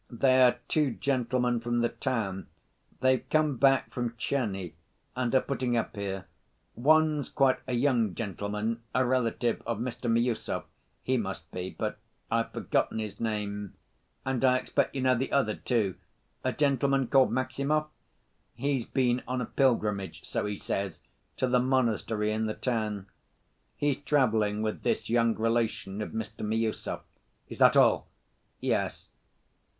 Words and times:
"They're 0.09 0.57
two 0.67 0.89
gentlemen 0.95 1.59
from 1.59 1.81
the 1.81 1.89
town.... 1.89 2.47
They've 3.01 3.23
come 3.29 3.57
back 3.57 3.93
from 3.93 4.13
Tcherny, 4.17 4.73
and 5.15 5.35
are 5.35 5.41
putting 5.41 5.77
up 5.77 5.95
here. 5.95 6.25
One's 6.73 7.29
quite 7.29 7.59
a 7.67 7.73
young 7.73 8.15
gentleman, 8.15 8.81
a 8.95 9.05
relative 9.05 9.61
of 9.63 9.77
Mr. 9.77 10.11
Miüsov, 10.11 10.63
he 11.03 11.17
must 11.17 11.51
be, 11.51 11.75
but 11.77 11.99
I've 12.31 12.51
forgotten 12.51 12.97
his 12.97 13.19
name... 13.19 13.75
and 14.25 14.43
I 14.43 14.57
expect 14.57 14.95
you 14.95 15.03
know 15.03 15.13
the 15.13 15.31
other, 15.31 15.53
too, 15.55 15.93
a 16.43 16.51
gentleman 16.51 17.05
called 17.05 17.31
Maximov. 17.31 17.87
He's 18.55 18.85
been 18.85 19.21
on 19.27 19.39
a 19.39 19.45
pilgrimage, 19.45 20.23
so 20.27 20.47
he 20.47 20.55
says, 20.55 21.01
to 21.37 21.45
the 21.45 21.59
monastery 21.59 22.31
in 22.31 22.47
the 22.47 22.55
town. 22.55 23.05
He's 23.77 23.97
traveling 24.01 24.63
with 24.63 24.81
this 24.81 25.11
young 25.11 25.35
relation 25.35 26.01
of 26.01 26.09
Mr. 26.09 26.43
Miüsov." 26.43 27.01
"Is 27.49 27.59
that 27.59 27.77
all?" 27.77 28.07
"Yes." 28.59 29.09